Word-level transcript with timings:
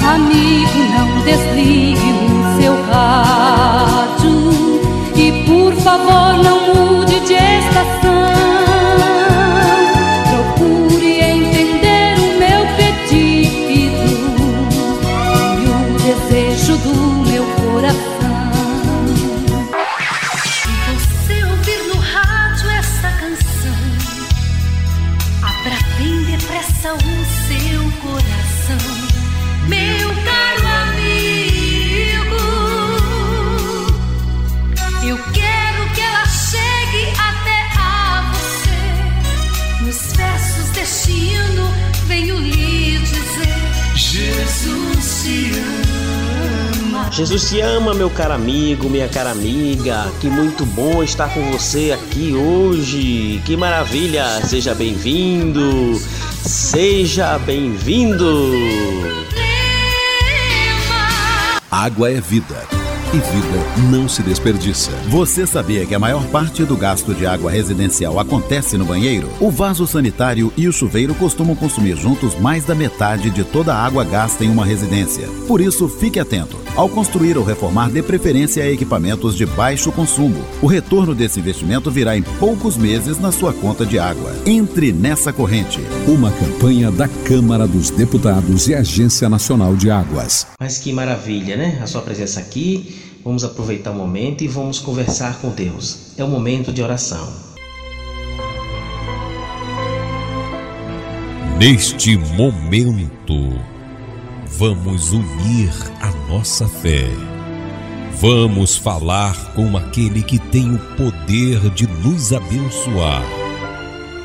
Amigo, 0.00 0.78
não 0.96 1.20
desligue 1.24 2.10
o 2.12 2.60
seu 2.60 2.74
rádio 2.84 4.34
e 5.14 5.44
por 5.46 5.74
favor 5.82 6.42
não 6.42 6.58
mude 6.74 7.20
de 7.20 7.34
estação. 7.34 8.32
Procure 10.30 11.20
entender 11.20 12.18
o 12.18 12.38
meu 12.38 12.66
pedido 12.76 14.10
e 15.60 15.64
o 15.68 15.70
desejo 15.98 16.76
do 16.78 17.01
venho 42.12 42.36
lhe 42.38 42.98
dizer: 42.98 43.96
Jesus 43.96 45.22
te 45.22 45.52
ama. 46.84 47.10
Jesus 47.10 47.48
te 47.48 47.60
ama, 47.60 47.94
meu 47.94 48.10
caro 48.10 48.34
amigo, 48.34 48.88
minha 48.90 49.08
cara 49.08 49.30
amiga. 49.30 50.12
Que 50.20 50.28
muito 50.28 50.66
bom 50.66 51.02
estar 51.02 51.32
com 51.32 51.50
você 51.50 51.92
aqui 51.92 52.34
hoje. 52.34 53.40
Que 53.46 53.56
maravilha! 53.56 54.42
Seja 54.44 54.74
bem-vindo. 54.74 55.98
Seja 56.44 57.38
bem-vindo. 57.38 58.52
Água 61.70 62.10
é 62.10 62.20
vida. 62.20 62.81
E 63.14 63.18
vida 63.18 63.90
não 63.90 64.08
se 64.08 64.22
desperdiça. 64.22 64.90
Você 65.08 65.46
sabia 65.46 65.84
que 65.84 65.94
a 65.94 65.98
maior 65.98 66.24
parte 66.28 66.64
do 66.64 66.74
gasto 66.74 67.12
de 67.12 67.26
água 67.26 67.50
residencial 67.50 68.18
acontece 68.18 68.78
no 68.78 68.86
banheiro? 68.86 69.28
O 69.38 69.50
vaso 69.50 69.86
sanitário 69.86 70.50
e 70.56 70.66
o 70.66 70.72
chuveiro 70.72 71.14
costumam 71.16 71.54
consumir 71.54 71.94
juntos 71.94 72.34
mais 72.40 72.64
da 72.64 72.74
metade 72.74 73.28
de 73.28 73.44
toda 73.44 73.74
a 73.74 73.84
água 73.84 74.02
gasta 74.02 74.46
em 74.46 74.48
uma 74.48 74.64
residência. 74.64 75.28
Por 75.46 75.60
isso, 75.60 75.90
fique 75.90 76.18
atento. 76.18 76.56
Ao 76.74 76.88
construir 76.88 77.36
ou 77.36 77.44
reformar, 77.44 77.90
dê 77.90 78.02
preferência 78.02 78.64
a 78.64 78.70
equipamentos 78.70 79.36
de 79.36 79.44
baixo 79.44 79.92
consumo. 79.92 80.42
O 80.62 80.66
retorno 80.66 81.14
desse 81.14 81.38
investimento 81.38 81.90
virá 81.90 82.16
em 82.16 82.22
poucos 82.22 82.78
meses 82.78 83.18
na 83.18 83.30
sua 83.30 83.52
conta 83.52 83.84
de 83.84 83.98
água. 83.98 84.34
Entre 84.46 84.90
nessa 84.90 85.34
corrente. 85.34 85.80
Uma 86.08 86.30
campanha 86.30 86.90
da 86.90 87.08
Câmara 87.08 87.66
dos 87.66 87.90
Deputados 87.90 88.68
e 88.68 88.74
Agência 88.74 89.28
Nacional 89.28 89.76
de 89.76 89.90
Águas. 89.90 90.46
Mas 90.58 90.78
que 90.78 90.94
maravilha, 90.94 91.58
né? 91.58 91.78
A 91.82 91.86
sua 91.86 92.00
presença 92.00 92.40
aqui. 92.40 93.01
Vamos 93.24 93.44
aproveitar 93.44 93.92
o 93.92 93.94
momento 93.94 94.42
e 94.42 94.48
vamos 94.48 94.78
conversar 94.78 95.40
com 95.40 95.50
Deus. 95.50 96.12
É 96.16 96.24
o 96.24 96.28
momento 96.28 96.72
de 96.72 96.82
oração. 96.82 97.32
Neste 101.58 102.16
momento, 102.16 103.56
vamos 104.46 105.12
unir 105.12 105.72
a 106.00 106.10
nossa 106.28 106.66
fé. 106.66 107.08
Vamos 108.20 108.76
falar 108.76 109.54
com 109.54 109.76
aquele 109.76 110.22
que 110.22 110.38
tem 110.38 110.74
o 110.74 110.78
poder 110.96 111.70
de 111.70 111.86
nos 111.86 112.32
abençoar, 112.32 113.24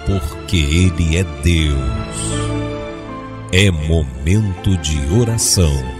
porque 0.06 0.58
Ele 0.58 1.18
é 1.18 1.24
Deus. 1.44 1.78
É 3.52 3.70
momento 3.70 4.76
de 4.78 5.00
oração. 5.20 5.97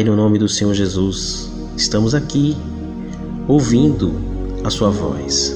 Pai, 0.00 0.04
no 0.06 0.16
nome 0.16 0.38
do 0.38 0.48
Senhor 0.48 0.72
Jesus, 0.72 1.50
estamos 1.76 2.14
aqui 2.14 2.56
ouvindo 3.46 4.14
a 4.64 4.70
Sua 4.70 4.88
voz. 4.88 5.54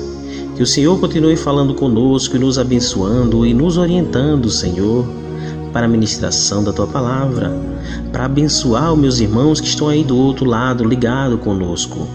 Que 0.54 0.62
o 0.62 0.66
Senhor 0.66 1.00
continue 1.00 1.34
falando 1.34 1.72
conosco 1.72 2.36
e 2.36 2.38
nos 2.38 2.58
abençoando 2.58 3.46
e 3.46 3.54
nos 3.54 3.78
orientando, 3.78 4.50
Senhor, 4.50 5.06
para 5.72 5.86
a 5.86 5.88
ministração 5.88 6.62
da 6.62 6.74
Tua 6.74 6.86
palavra, 6.86 7.58
para 8.12 8.26
abençoar 8.26 8.92
os 8.92 8.98
meus 8.98 9.18
irmãos 9.18 9.62
que 9.62 9.68
estão 9.68 9.88
aí 9.88 10.04
do 10.04 10.14
outro 10.14 10.44
lado, 10.44 10.84
ligado 10.84 11.38
conosco. 11.38 12.06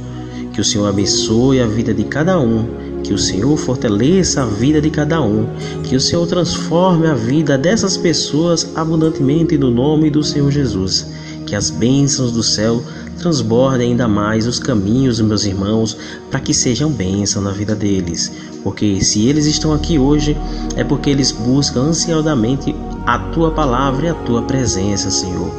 Que 0.54 0.62
o 0.62 0.64
Senhor 0.64 0.86
abençoe 0.86 1.60
a 1.60 1.66
vida 1.66 1.96
de 1.96 2.04
cada 2.04 2.40
um, 2.40 2.64
que 3.04 3.12
o 3.12 3.18
Senhor 3.18 3.58
fortaleça 3.58 4.44
a 4.44 4.46
vida 4.46 4.80
de 4.80 4.92
cada 4.92 5.20
um, 5.20 5.48
que 5.84 5.96
o 5.96 6.00
Senhor 6.00 6.28
transforme 6.28 7.08
a 7.08 7.16
vida 7.16 7.58
dessas 7.58 7.98
pessoas 7.98 8.70
abundantemente 8.76 9.58
no 9.58 9.72
nome 9.72 10.12
do 10.12 10.24
Senhor 10.24 10.52
Jesus. 10.52 11.08
Que 11.50 11.56
as 11.56 11.72
bênçãos 11.72 12.32
do 12.32 12.44
céu 12.44 12.84
transbordem 13.18 13.90
ainda 13.90 14.08
mais 14.08 14.46
os 14.46 14.60
caminhos 14.60 15.18
dos 15.18 15.28
meus 15.28 15.46
irmãos 15.46 15.98
para 16.30 16.40
que 16.40 16.54
sejam 16.54 16.92
bênção 16.92 17.42
na 17.42 17.50
vida 17.50 17.76
deles. 17.76 18.32
Porque 18.64 19.02
se 19.02 19.28
eles 19.28 19.48
estão 19.48 19.74
aqui 19.74 19.98
hoje, 19.98 20.38
é 20.76 20.84
porque 20.84 21.10
eles 21.10 21.32
buscam 21.32 21.82
ansiosamente 21.82 22.76
a 23.04 23.18
tua 23.18 23.50
palavra 23.50 24.06
e 24.06 24.10
a 24.10 24.14
tua 24.14 24.44
presença, 24.44 25.10
Senhor. 25.10 25.52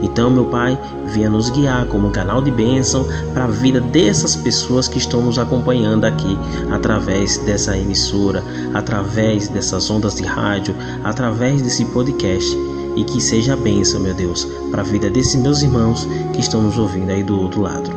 Então, 0.00 0.30
meu 0.30 0.44
Pai, 0.44 0.78
venha 1.06 1.28
nos 1.28 1.50
guiar 1.50 1.86
como 1.86 2.06
um 2.06 2.12
canal 2.12 2.40
de 2.40 2.52
bênção 2.52 3.04
para 3.34 3.44
a 3.44 3.48
vida 3.48 3.80
dessas 3.80 4.36
pessoas 4.36 4.86
que 4.86 4.98
estão 4.98 5.22
nos 5.22 5.40
acompanhando 5.40 6.04
aqui 6.04 6.38
através 6.70 7.38
dessa 7.38 7.76
emissora, 7.76 8.44
através 8.72 9.48
dessas 9.48 9.90
ondas 9.90 10.14
de 10.14 10.22
rádio, 10.22 10.72
através 11.02 11.62
desse 11.62 11.84
podcast 11.86 12.56
e 12.96 13.04
que 13.04 13.20
seja 13.20 13.54
a 13.54 13.56
bênção, 13.56 14.00
meu 14.00 14.14
Deus, 14.14 14.44
para 14.70 14.82
a 14.82 14.84
vida 14.84 15.10
desses 15.10 15.36
meus 15.36 15.62
irmãos 15.62 16.06
que 16.32 16.40
estão 16.40 16.62
nos 16.62 16.78
ouvindo 16.78 17.10
aí 17.10 17.22
do 17.22 17.40
outro 17.40 17.62
lado. 17.62 17.90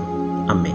Amém. 0.48 0.74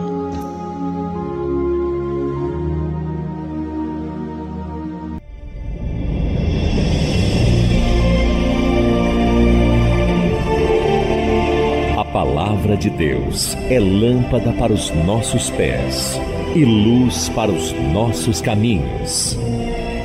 A 11.97 12.05
palavra 12.13 12.77
de 12.77 12.91
Deus 12.91 13.57
é 13.71 13.79
lâmpada 13.79 14.53
para 14.53 14.73
os 14.73 14.91
nossos 15.07 15.49
pés 15.51 16.21
e 16.55 16.65
luz 16.65 17.29
para 17.31 17.51
os 17.51 17.73
nossos 17.93 18.41
caminhos. 18.41 19.39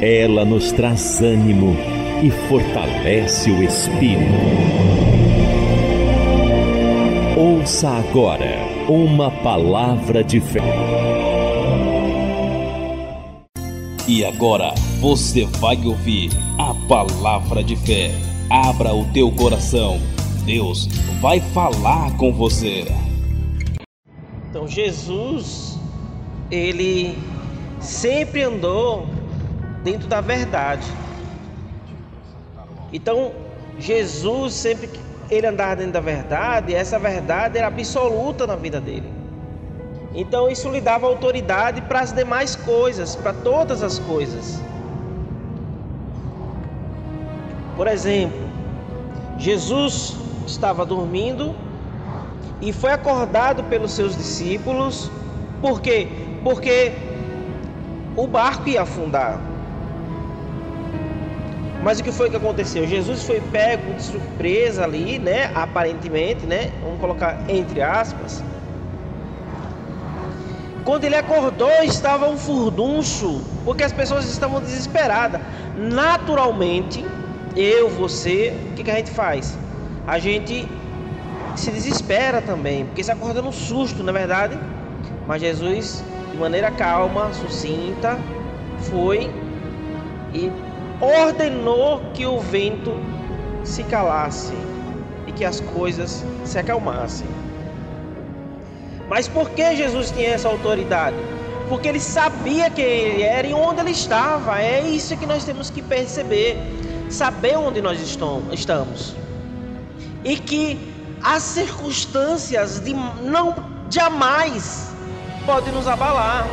Ela 0.02 0.46
nos 0.46 0.72
traz 0.72 1.22
ânimo 1.22 1.76
e 2.26 2.32
fortalece 2.50 3.52
o 3.52 3.62
espírito. 3.62 4.34
Ouça 7.38 7.88
agora 7.88 8.66
uma 8.90 9.30
palavra 9.30 10.24
de 10.24 10.42
fé. 10.42 10.60
E 14.08 14.26
agora 14.26 14.74
você 15.00 15.46
vai 15.46 15.78
ouvir 15.86 16.32
a 16.58 16.74
palavra 16.88 17.64
de 17.64 17.76
fé. 17.76 18.10
Abra 18.50 18.92
o 18.96 19.06
teu 19.14 19.32
coração. 19.32 20.00
Deus 20.48 20.88
vai 21.22 21.40
falar 21.40 22.18
com 22.18 22.34
você. 22.34 22.86
Então, 24.50 24.68
Jesus, 24.68 25.80
ele 26.50 27.16
sempre 27.80 28.42
andou 28.42 29.06
dentro 29.84 30.08
da 30.08 30.22
verdade. 30.22 31.05
Então, 32.92 33.32
Jesus 33.78 34.54
sempre 34.54 34.90
ele 35.30 35.48
andava 35.48 35.78
dentro 35.78 35.94
da 35.94 36.00
verdade, 36.00 36.74
essa 36.74 37.00
verdade 37.00 37.58
era 37.58 37.68
absoluta 37.68 38.46
na 38.46 38.56
vida 38.56 38.80
dele. 38.80 39.12
Então, 40.14 40.50
isso 40.50 40.70
lhe 40.70 40.80
dava 40.80 41.08
autoridade 41.08 41.82
para 41.82 42.00
as 42.00 42.14
demais 42.14 42.56
coisas, 42.56 43.16
para 43.16 43.34
todas 43.34 43.84
as 43.84 44.00
coisas. 44.00 44.62
Por 47.76 47.88
exemplo, 47.88 48.40
Jesus 49.38 50.16
estava 50.48 50.86
dormindo 50.86 51.54
e 52.62 52.72
foi 52.72 52.94
acordado 52.94 53.64
pelos 53.66 53.92
seus 53.92 54.16
discípulos, 54.16 55.12
por 55.62 55.82
quê? 55.82 56.08
Porque 56.44 56.94
o 58.16 58.26
barco 58.28 58.70
ia 58.70 58.84
afundar. 58.84 59.42
Mas 61.86 62.00
o 62.00 62.04
que 62.04 62.12
foi 62.12 62.32
que 62.32 62.36
aconteceu? 62.36 62.88
Jesus 62.88 63.22
foi 63.22 63.40
pego 63.40 63.94
de 63.94 64.02
surpresa 64.02 64.84
ali, 64.84 65.20
né? 65.20 65.52
Aparentemente, 65.54 66.44
né? 66.44 66.72
Vamos 66.82 67.00
colocar 67.00 67.46
entre 67.48 67.80
aspas. 67.80 68.44
Quando 70.84 71.04
ele 71.04 71.16
acordou, 71.16 71.70
estava 71.84 72.28
um 72.28 72.40
furdunço, 72.40 73.40
porque 73.64 73.84
as 73.84 73.94
pessoas 73.94 74.26
estavam 74.26 74.60
desesperadas. 74.62 75.40
Naturalmente, 75.78 77.06
eu, 77.56 77.88
você, 77.88 78.52
o 78.72 78.74
que, 78.74 78.84
que 78.84 78.90
a 78.90 78.96
gente 78.96 79.12
faz? 79.12 79.56
A 80.08 80.18
gente 80.18 80.68
se 81.56 81.70
desespera 81.70 82.42
também, 82.42 82.86
porque 82.86 83.04
se 83.04 83.12
acorda 83.12 83.44
no 83.44 83.54
susto, 83.54 84.02
na 84.02 84.10
é 84.10 84.14
verdade. 84.14 84.58
Mas 85.28 85.40
Jesus, 85.40 86.04
de 86.32 86.38
maneira 86.40 86.72
calma, 86.72 87.32
sucinta, 87.32 88.18
foi 88.80 89.30
e 90.34 90.52
ordenou 91.02 92.02
que 92.14 92.26
o 92.26 92.40
vento 92.40 92.94
se 93.64 93.84
calasse 93.84 94.54
e 95.28 95.32
que 95.32 95.44
as 95.44 95.60
coisas 95.60 96.24
se 96.44 96.58
acalmassem. 96.58 97.28
Mas 99.10 99.28
por 99.28 99.50
que 99.52 99.76
Jesus 99.76 100.12
tinha 100.12 100.30
essa 100.30 100.48
autoridade? 100.48 101.16
Porque 101.70 101.88
ele 101.88 102.00
sabia 102.00 102.70
quem 102.70 102.86
ele 102.86 103.24
era 103.24 103.48
e 103.48 103.54
onde 103.54 103.82
ele 103.82 103.92
estava. 103.92 104.62
É 104.62 104.82
isso 104.82 105.16
que 105.18 105.26
nós 105.26 105.44
temos 105.44 105.70
que 105.70 105.82
perceber. 105.82 106.58
Saber 107.10 107.58
onde 107.58 107.82
nós 107.82 108.00
estamos. 108.02 109.16
E 110.24 110.38
que 110.38 110.80
as 111.24 111.44
circunstâncias 111.44 112.80
de 112.80 112.94
não 112.94 113.56
jamais 113.90 114.92
podem 115.46 115.74
nos 115.74 115.88
abalar. 115.88 116.48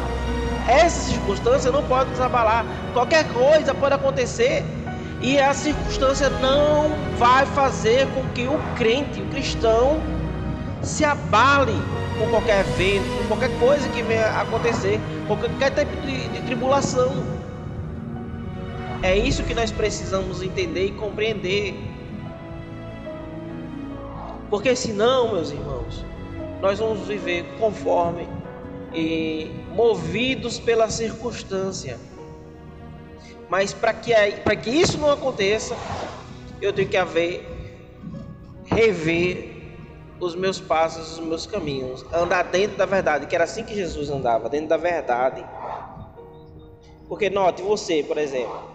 Essa 0.68 1.10
circunstância 1.10 1.70
não 1.70 1.82
pode 1.84 2.10
nos 2.10 2.20
abalar. 2.20 2.64
Qualquer 2.92 3.26
coisa 3.32 3.74
pode 3.74 3.94
acontecer 3.94 4.64
e 5.20 5.38
a 5.38 5.54
circunstância 5.54 6.28
não 6.28 6.90
vai 7.16 7.46
fazer 7.46 8.06
com 8.08 8.22
que 8.30 8.46
o 8.46 8.58
crente, 8.76 9.20
o 9.20 9.26
cristão, 9.26 10.00
se 10.82 11.04
abale 11.04 11.74
com 12.18 12.28
qualquer 12.28 12.60
evento, 12.60 13.04
com 13.18 13.28
qualquer 13.28 13.58
coisa 13.58 13.88
que 13.88 14.02
venha 14.02 14.26
acontecer, 14.40 15.00
com 15.28 15.36
qualquer 15.36 15.70
tipo 15.70 16.06
de, 16.06 16.28
de 16.28 16.42
tribulação. 16.42 17.12
É 19.02 19.16
isso 19.16 19.42
que 19.42 19.54
nós 19.54 19.70
precisamos 19.70 20.42
entender 20.42 20.86
e 20.86 20.90
compreender. 20.92 21.74
Porque 24.50 24.76
senão, 24.76 25.32
meus 25.32 25.50
irmãos, 25.50 26.04
nós 26.60 26.78
vamos 26.78 27.06
viver 27.08 27.44
conforme 27.58 28.28
movidos 29.74 30.58
pela 30.58 30.88
circunstância. 30.90 31.98
Mas 33.48 33.72
para 33.72 33.92
que, 33.92 34.12
que 34.62 34.70
isso 34.70 34.98
não 34.98 35.10
aconteça, 35.10 35.76
eu 36.60 36.72
tenho 36.72 36.88
que 36.88 36.96
haver, 36.96 37.46
rever 38.64 39.52
os 40.20 40.34
meus 40.34 40.60
passos, 40.60 41.18
os 41.18 41.26
meus 41.26 41.46
caminhos, 41.46 42.04
andar 42.12 42.44
dentro 42.44 42.76
da 42.76 42.86
verdade, 42.86 43.26
que 43.26 43.34
era 43.34 43.44
assim 43.44 43.64
que 43.64 43.74
Jesus 43.74 44.08
andava, 44.08 44.48
dentro 44.48 44.68
da 44.68 44.76
verdade. 44.76 45.44
Porque 47.08 47.28
note 47.28 47.60
você, 47.60 48.02
por 48.02 48.16
exemplo, 48.16 48.70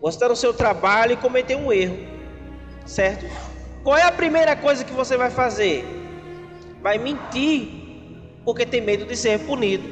você 0.00 0.16
está 0.16 0.28
no 0.28 0.36
seu 0.36 0.54
trabalho 0.54 1.12
e 1.12 1.16
cometeu 1.16 1.58
um 1.58 1.72
erro, 1.72 1.98
certo? 2.86 3.26
Qual 3.82 3.96
é 3.96 4.04
a 4.04 4.12
primeira 4.12 4.54
coisa 4.54 4.84
que 4.84 4.92
você 4.92 5.16
vai 5.16 5.30
fazer? 5.30 5.84
Vai 6.80 6.96
mentir, 6.96 7.77
porque 8.48 8.64
tem 8.64 8.80
medo 8.80 9.04
de 9.04 9.14
ser 9.14 9.40
punido. 9.40 9.86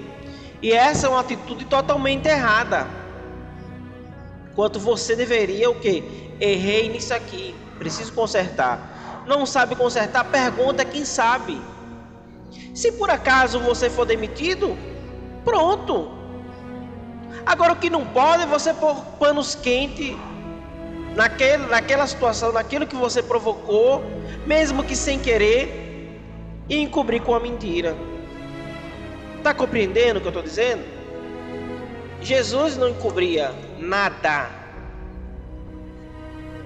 E 0.63 0.73
essa 0.73 1.07
é 1.07 1.11
uma 1.11 1.21
atitude 1.21 1.67
totalmente 1.67 2.27
errada. 2.27 2.87
Enquanto 4.51 4.81
você 4.81 5.15
deveria 5.15 5.69
o 5.69 5.75
que? 5.75 6.03
Errei 6.41 6.89
nisso 6.89 7.13
aqui, 7.13 7.55
preciso 7.79 8.15
consertar 8.15 8.97
não 9.27 9.45
sabe 9.45 9.75
consertar, 9.75 10.25
pergunta 10.25 10.85
quem 10.85 11.05
sabe. 11.05 11.61
Se 12.73 12.93
por 12.93 13.11
acaso 13.11 13.59
você 13.59 13.91
for 13.91 14.07
demitido, 14.07 14.79
pronto. 15.45 16.11
Agora 17.45 17.73
o 17.73 17.77
que 17.77 17.91
não 17.91 18.07
pode 18.07 18.45
é 18.45 18.47
você 18.47 18.73
pôr 18.73 18.95
panos 19.19 19.55
quentes 19.55 20.17
naquele, 21.15 21.67
naquela 21.67 22.07
situação, 22.07 22.53
naquilo 22.53 22.87
que 22.87 22.97
você 22.97 23.23
provocou, 23.23 24.03
mesmo 24.47 24.85
que 24.85 24.95
sem 24.95 25.19
querer, 25.19 25.83
e 26.69 26.79
encobrir 26.79 27.21
com 27.23 27.35
a 27.35 27.41
mentira. 27.41 27.97
Está 29.47 29.55
compreendendo 29.55 30.19
o 30.19 30.21
que 30.21 30.27
eu 30.27 30.31
estou 30.31 30.43
dizendo? 30.43 30.83
Jesus 32.21 32.77
não 32.77 32.89
encobria 32.89 33.55
nada. 33.79 34.51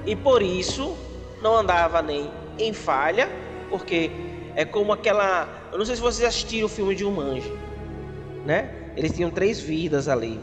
E 0.07 0.17
por 0.17 0.41
isso 0.41 0.97
não 1.43 1.59
andava 1.59 2.01
nem 2.01 2.31
em 2.59 2.73
falha, 2.73 3.29
porque 3.69 4.11
é 4.57 4.65
como 4.65 4.95
aquela. 4.95 5.47
Eu 5.71 5.77
não 5.77 5.85
sei 5.85 5.97
se 5.97 6.01
vocês 6.01 6.27
assistiram 6.27 6.65
o 6.65 6.71
filme 6.71 6.95
de 6.95 7.03
Jumanji, 7.03 7.53
né? 8.47 8.71
Eles 8.97 9.13
tinham 9.13 9.31
três 9.31 9.61
vidas 9.61 10.09
ali. 10.09 10.41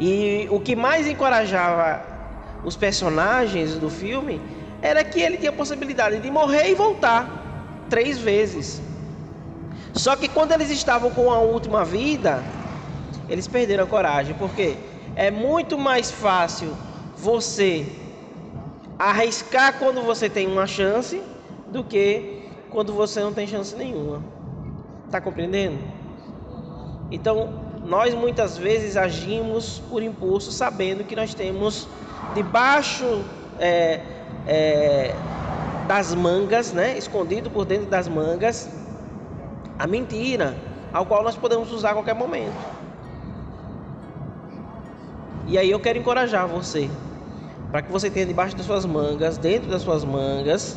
E 0.00 0.48
o 0.50 0.58
que 0.58 0.74
mais 0.74 1.06
encorajava 1.06 2.06
os 2.64 2.74
personagens 2.74 3.74
do 3.74 3.90
filme 3.90 4.40
era 4.80 5.04
que 5.04 5.20
ele 5.20 5.36
tinha 5.36 5.50
a 5.50 5.54
possibilidade 5.54 6.20
de 6.20 6.30
morrer 6.30 6.70
e 6.70 6.74
voltar 6.74 7.84
três 7.90 8.16
vezes. 8.16 8.87
Só 9.98 10.14
que 10.14 10.28
quando 10.28 10.52
eles 10.52 10.70
estavam 10.70 11.10
com 11.10 11.28
a 11.32 11.40
última 11.40 11.84
vida, 11.84 12.40
eles 13.28 13.48
perderam 13.48 13.82
a 13.82 13.86
coragem, 13.86 14.32
porque 14.38 14.76
é 15.16 15.28
muito 15.28 15.76
mais 15.76 16.08
fácil 16.08 16.72
você 17.16 17.84
arriscar 18.96 19.76
quando 19.76 20.00
você 20.02 20.30
tem 20.30 20.46
uma 20.46 20.68
chance 20.68 21.20
do 21.66 21.82
que 21.82 22.44
quando 22.70 22.92
você 22.92 23.20
não 23.20 23.32
tem 23.32 23.44
chance 23.44 23.74
nenhuma. 23.74 24.22
Está 25.04 25.20
compreendendo? 25.20 25.78
Então, 27.10 27.52
nós 27.84 28.14
muitas 28.14 28.56
vezes 28.56 28.96
agimos 28.96 29.82
por 29.90 30.00
impulso, 30.00 30.52
sabendo 30.52 31.02
que 31.02 31.16
nós 31.16 31.34
temos 31.34 31.88
debaixo 32.36 33.24
é, 33.58 34.00
é, 34.46 35.14
das 35.88 36.14
mangas, 36.14 36.72
né, 36.72 36.96
escondido 36.96 37.50
por 37.50 37.64
dentro 37.64 37.86
das 37.86 38.06
mangas, 38.06 38.70
a 39.78 39.86
mentira, 39.86 40.56
ao 40.92 41.06
qual 41.06 41.22
nós 41.22 41.36
podemos 41.36 41.70
usar 41.72 41.90
a 41.90 41.94
qualquer 41.94 42.14
momento. 42.14 42.56
E 45.46 45.56
aí 45.56 45.70
eu 45.70 45.80
quero 45.80 45.98
encorajar 45.98 46.46
você 46.46 46.90
para 47.70 47.82
que 47.82 47.92
você 47.92 48.10
tenha 48.10 48.26
debaixo 48.26 48.56
das 48.56 48.66
suas 48.66 48.84
mangas, 48.84 49.38
dentro 49.38 49.68
das 49.70 49.82
suas 49.82 50.04
mangas, 50.04 50.76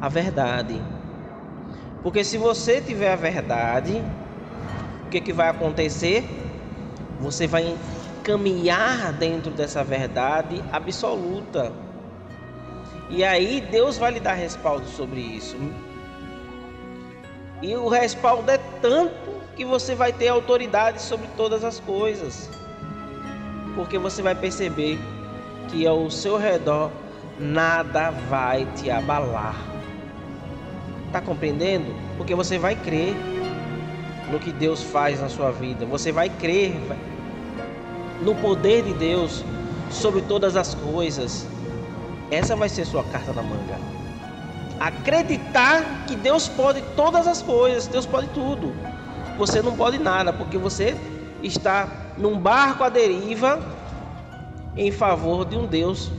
a 0.00 0.08
verdade. 0.08 0.80
Porque 2.02 2.24
se 2.24 2.36
você 2.36 2.80
tiver 2.80 3.12
a 3.12 3.16
verdade, 3.16 4.02
o 5.06 5.08
que, 5.08 5.20
que 5.20 5.32
vai 5.32 5.48
acontecer? 5.48 6.28
Você 7.20 7.46
vai 7.46 7.76
caminhar 8.24 9.12
dentro 9.12 9.50
dessa 9.52 9.84
verdade 9.84 10.62
absoluta. 10.72 11.72
E 13.08 13.22
aí 13.24 13.60
Deus 13.60 13.98
vai 13.98 14.12
lhe 14.12 14.20
dar 14.20 14.34
respaldo 14.34 14.86
sobre 14.86 15.20
isso. 15.20 15.56
E 17.62 17.76
o 17.76 17.88
respaldo 17.88 18.50
é 18.50 18.58
tanto 18.80 19.14
que 19.54 19.64
você 19.64 19.94
vai 19.94 20.12
ter 20.12 20.26
autoridade 20.26 21.00
sobre 21.00 21.28
todas 21.36 21.62
as 21.62 21.78
coisas. 21.78 22.50
Porque 23.76 23.96
você 23.98 24.20
vai 24.20 24.34
perceber 24.34 24.98
que 25.68 25.86
ao 25.86 26.10
seu 26.10 26.36
redor 26.36 26.90
nada 27.38 28.10
vai 28.10 28.66
te 28.76 28.90
abalar. 28.90 29.54
Tá 31.12 31.20
compreendendo? 31.20 31.94
Porque 32.16 32.34
você 32.34 32.58
vai 32.58 32.74
crer 32.74 33.14
no 34.30 34.40
que 34.40 34.50
Deus 34.50 34.82
faz 34.82 35.20
na 35.20 35.28
sua 35.28 35.52
vida. 35.52 35.86
Você 35.86 36.10
vai 36.10 36.28
crer 36.28 36.74
no 38.22 38.34
poder 38.34 38.82
de 38.82 38.92
Deus 38.94 39.44
sobre 39.88 40.22
todas 40.22 40.56
as 40.56 40.74
coisas. 40.74 41.46
Essa 42.30 42.56
vai 42.56 42.68
ser 42.68 42.84
sua 42.86 43.04
carta 43.04 43.32
na 43.32 43.42
manga. 43.42 44.01
Acreditar 44.82 46.06
que 46.08 46.16
Deus 46.16 46.48
pode 46.48 46.82
todas 46.96 47.28
as 47.28 47.40
coisas, 47.40 47.86
Deus 47.86 48.04
pode 48.04 48.26
tudo. 48.30 48.74
Você 49.38 49.62
não 49.62 49.76
pode 49.76 49.96
nada, 49.96 50.32
porque 50.32 50.58
você 50.58 50.96
está 51.40 52.14
num 52.18 52.36
barco 52.36 52.82
à 52.82 52.88
deriva 52.88 53.60
em 54.76 54.90
favor 54.90 55.44
de 55.44 55.56
um 55.56 55.66
Deus 55.66 56.10